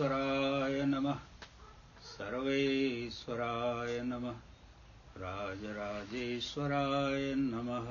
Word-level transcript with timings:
सर्वेश्वराय 0.00 0.86
नमः। 0.86 1.18
सर्वेश्वराय 2.02 4.02
नमः। 4.02 4.34
राजराजेश्वराय 5.16 7.34
नमः। 7.34 7.88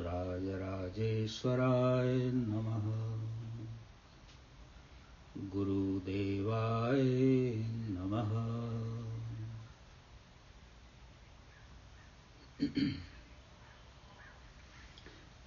राजराजेश्वराय 0.00 2.30
नमः। 2.34 3.10
गुरुदेवाय 5.50 7.02
नमः। 7.90 8.47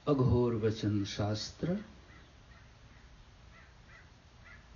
Aghor 0.07 0.55
Vachan 0.55 1.05
Shastra 1.05 1.75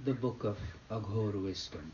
the 0.04 0.16
book 0.20 0.46
of 0.46 0.60
Aghor 0.90 1.36
wisdom 1.36 1.90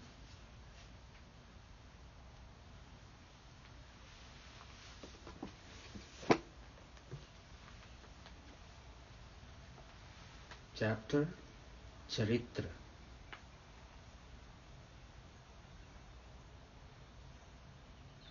chapter 10.76 11.24
चरित्र 12.10 12.64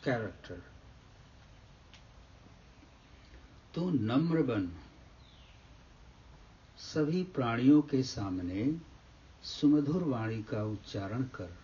कैरेक्टर 0.04 0.62
तो 3.75 3.91
नम्र 3.91 4.43
बन। 4.43 4.73
सभी 6.77 7.23
प्राणियों 7.23 7.83
के 7.83 8.03
सामने 8.03 8.77
सुमधुर 9.43 10.03
वाणी 10.03 10.43
का 10.43 10.65
उच्चारण 10.65 11.23
कर। 11.23 11.57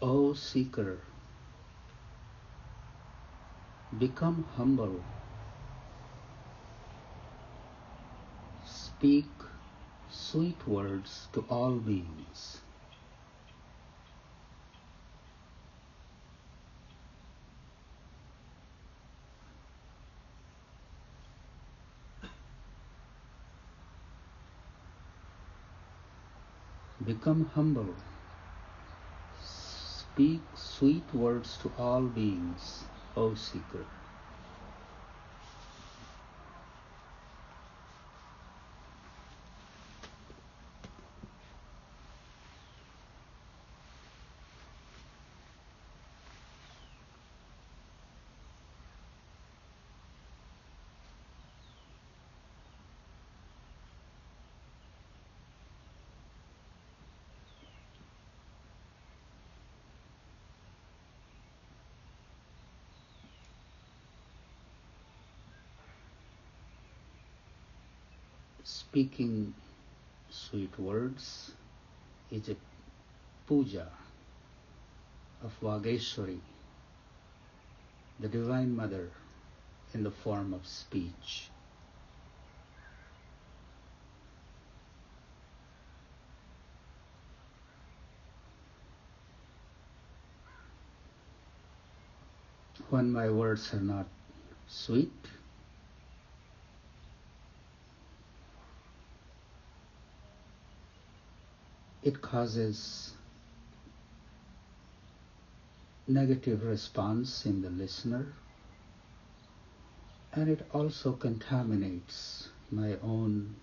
O 0.00 0.32
seeker, 0.34 0.98
become 3.98 4.44
humble. 4.56 5.02
Speak 8.64 9.30
sweet 10.08 10.66
words 10.66 11.28
to 11.32 11.40
all 11.48 11.76
beings. 11.76 12.60
Become 27.02 27.46
humble. 27.54 27.96
Speak 30.18 30.56
sweet 30.56 31.14
words 31.14 31.56
to 31.58 31.72
all 31.78 32.08
beings, 32.08 32.90
O 33.14 33.34
seeker. 33.36 33.86
Speaking 68.68 69.54
sweet 70.28 70.78
words 70.78 71.52
is 72.30 72.50
a 72.50 72.56
puja 73.46 73.88
of 75.42 75.58
Vageshwari, 75.62 76.38
the 78.20 78.28
Divine 78.28 78.76
Mother, 78.76 79.08
in 79.94 80.02
the 80.02 80.10
form 80.10 80.52
of 80.52 80.66
speech. 80.66 81.48
When 92.90 93.10
my 93.10 93.30
words 93.30 93.72
are 93.72 93.80
not 93.80 94.06
sweet, 94.66 95.14
it 102.08 102.22
causes 102.22 103.12
negative 106.06 106.64
response 106.64 107.44
in 107.44 107.60
the 107.60 107.68
listener 107.68 108.32
and 110.32 110.48
it 110.48 110.66
also 110.72 111.12
contaminates 111.12 112.48
my 112.70 112.94
own 113.02 113.54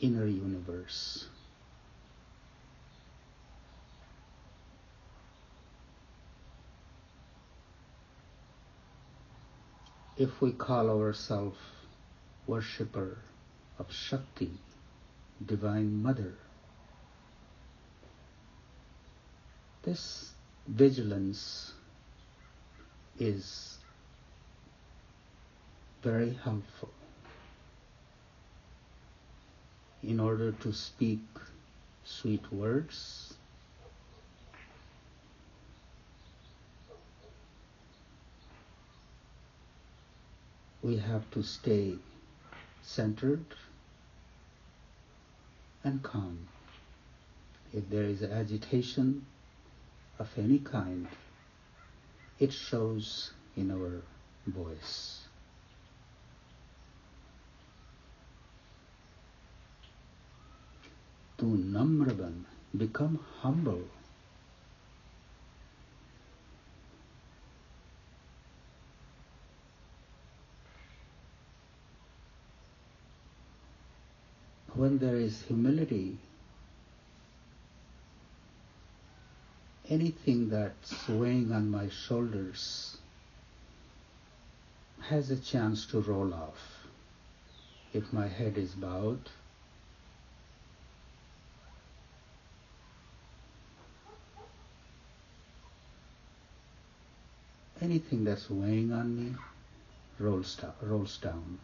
inner 0.00 0.24
universe. 0.24 1.26
If 10.16 10.40
we 10.40 10.52
call 10.52 10.90
ourselves 10.90 11.58
worshipper 12.46 13.18
of 13.80 13.92
Shakti, 13.92 14.60
Divine 15.46 16.02
Mother, 16.02 16.34
this 19.82 20.32
vigilance 20.68 21.72
is 23.18 23.78
very 26.02 26.32
helpful 26.44 26.90
in 30.02 30.18
order 30.18 30.52
to 30.52 30.72
speak 30.72 31.20
sweet 32.04 32.52
words 32.52 33.34
we 40.82 40.96
have 40.96 41.30
to 41.30 41.42
stay 41.42 41.94
centered 42.82 43.44
and 45.84 46.02
calm. 46.02 46.48
If 47.74 47.88
there 47.90 48.04
is 48.04 48.22
agitation 48.22 49.26
of 50.18 50.28
any 50.36 50.58
kind, 50.58 51.08
it 52.38 52.52
shows 52.52 53.32
in 53.56 53.70
our 53.70 54.02
voice. 54.46 55.20
To 61.38 61.44
namraban, 61.44 62.44
become 62.76 63.18
humble. 63.40 63.82
when 74.74 74.98
there 74.98 75.16
is 75.16 75.42
humility, 75.42 76.16
anything 79.88 80.48
that's 80.48 81.08
weighing 81.08 81.52
on 81.52 81.70
my 81.70 81.88
shoulders 81.88 82.96
has 85.02 85.30
a 85.30 85.36
chance 85.36 85.84
to 85.86 86.00
roll 86.00 86.32
off 86.32 86.86
if 87.92 88.12
my 88.12 88.26
head 88.26 88.56
is 88.56 88.70
bowed. 88.70 89.28
Anything 97.82 98.24
that's 98.24 98.48
weighing 98.48 98.92
on 98.92 99.16
me 99.16 99.34
rolls, 100.18 100.58
rolls 100.80 101.18
down. 101.18 101.58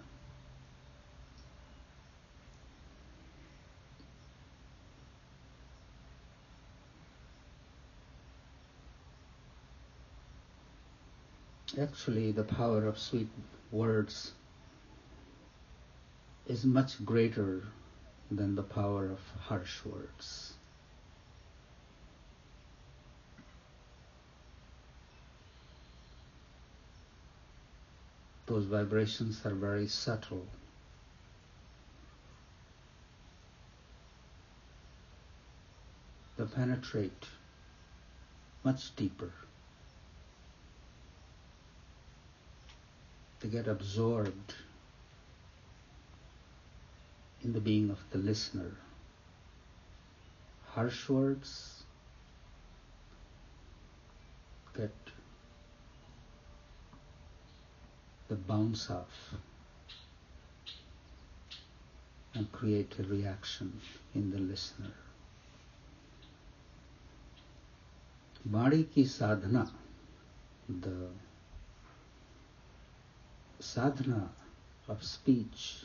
Actually, 11.81 12.33
the 12.33 12.43
power 12.43 12.87
of 12.87 12.99
sweet 12.99 13.29
words 13.71 14.33
is 16.49 16.65
much 16.65 17.05
greater 17.05 17.63
than 18.33 18.57
the 18.57 18.63
power 18.65 19.07
of 19.07 19.21
harsh 19.43 19.85
words. 19.85 20.55
Those 28.47 28.65
vibrations 28.65 29.45
are 29.47 29.55
very 29.55 29.87
subtle. 29.87 30.47
They 36.37 36.45
penetrate 36.45 37.27
much 38.65 38.97
deeper. 38.97 39.33
They 43.41 43.49
get 43.49 43.69
absorbed 43.69 44.55
in 47.43 47.53
the 47.53 47.61
being 47.61 47.91
of 47.91 47.99
the 48.11 48.19
listener. 48.19 48.73
Harsh 50.67 51.09
words 51.09 51.85
get 54.77 54.93
the 58.29 58.37
bounce 58.37 58.91
off 58.91 59.35
and 62.35 62.51
create 62.53 62.95
a 62.99 63.03
reaction 63.05 63.81
in 64.15 64.31
the 64.31 64.39
listener. 64.39 64.93
Badi 68.45 68.85
ki 68.85 69.05
sadhana, 69.05 69.71
the 70.69 71.09
sadhana 73.61 74.31
of 74.89 75.03
speech 75.03 75.85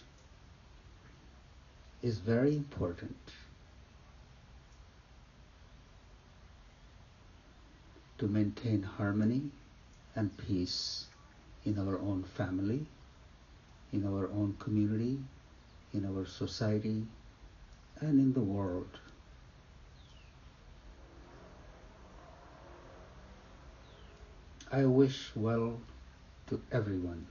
is 2.02 2.20
very 2.20 2.56
important. 2.56 3.18
To 8.20 8.28
maintain 8.28 8.84
harmony 8.84 9.50
and 10.16 10.36
peace 10.38 11.06
in 11.66 11.80
our 11.80 12.00
own 12.00 12.24
family, 12.24 12.86
in 13.92 14.06
our 14.06 14.28
own 14.28 14.56
community, 14.60 15.18
in 15.94 16.06
our 16.06 16.26
society, 16.26 17.06
and 18.00 18.20
in 18.20 18.34
the 18.34 18.40
world. 18.40 19.00
I 24.72 24.86
wish 24.86 25.32
well 25.36 25.80
to 26.48 26.62
everyone. 26.72 27.28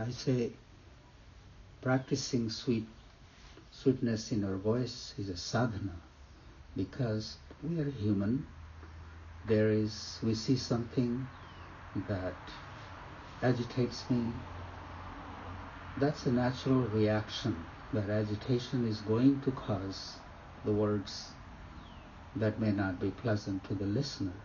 I 0.00 0.08
say 0.10 0.50
practicing 1.82 2.48
sweet 2.48 2.86
sweetness 3.70 4.32
in 4.32 4.44
our 4.44 4.56
voice 4.56 5.12
is 5.18 5.28
a 5.28 5.36
sadhana 5.36 5.96
because 6.74 7.36
we 7.62 7.78
are 7.80 7.90
human. 7.90 8.46
There 9.46 9.68
is 9.70 10.18
we 10.22 10.34
see 10.34 10.56
something 10.56 11.28
that 12.08 12.34
agitates 13.42 14.08
me. 14.08 14.32
That's 15.98 16.24
a 16.24 16.32
natural 16.32 16.80
reaction. 16.80 17.62
That 17.92 18.08
agitation 18.08 18.86
is 18.86 19.02
going 19.02 19.42
to 19.42 19.50
cause 19.50 20.16
the 20.64 20.72
words 20.72 21.32
that 22.36 22.58
may 22.58 22.72
not 22.72 22.98
be 23.00 23.10
pleasant 23.10 23.64
to 23.64 23.74
the 23.74 23.86
listener. 23.86 24.40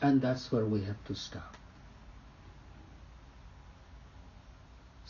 And 0.00 0.20
that's 0.20 0.52
where 0.52 0.66
we 0.66 0.82
have 0.82 1.02
to 1.06 1.16
stop. 1.16 1.56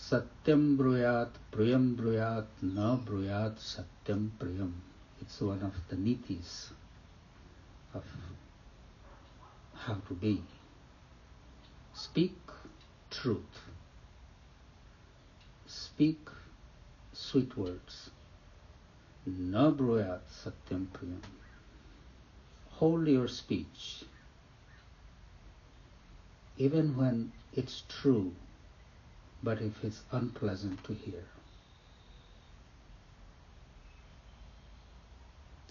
Satyam 0.04 0.76
bruyat, 0.76 1.30
priyam 1.50 1.96
bruyat, 1.96 2.48
na 2.60 2.94
bruyat, 2.94 3.56
satyam 3.56 4.28
priyam. 4.38 4.72
It's 5.22 5.40
one 5.40 5.62
of 5.62 5.72
the 5.88 5.96
nitis 5.96 6.72
of 7.94 8.04
how 9.74 9.94
to 10.08 10.14
be. 10.14 10.42
Speak 11.94 12.36
truth. 13.10 13.62
Speak 15.66 16.28
sweet 17.14 17.56
words. 17.56 18.10
Na 19.24 19.70
bruyat, 19.70 20.20
satyam 20.28 20.86
priyam. 20.92 21.22
Hold 22.72 23.08
your 23.08 23.28
speech. 23.28 24.04
Even 26.58 26.94
when 26.94 27.32
it's 27.54 27.84
true, 27.88 28.32
but 29.44 29.61
if 29.61 29.85
it's 29.85 30.00
unpleasant 30.11 30.82
to 30.85 30.94
hear. 30.94 31.23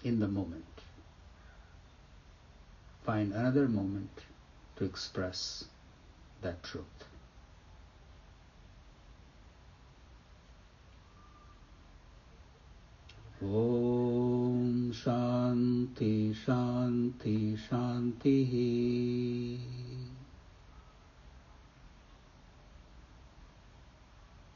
In 0.03 0.19
the 0.19 0.27
moment, 0.27 0.65
find 3.03 3.33
another 3.33 3.67
moment 3.67 4.11
to 4.75 4.85
express 4.85 5.65
that 6.41 6.61
truth. 6.63 6.85
Om 13.41 14.93
Shanti 14.93 16.33
Shanti 16.33 17.57
Shanti. 17.57 18.63